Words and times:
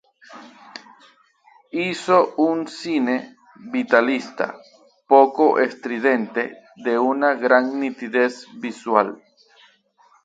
Hizo 1.71 2.33
un 2.37 2.67
cine 2.67 3.35
"vitalista, 3.71 4.55
poco 5.07 5.59
estridente, 5.59 6.57
de 6.77 6.97
una 6.97 7.35
gran 7.35 7.79
nitidez 7.79 8.47
visual". 8.59 9.21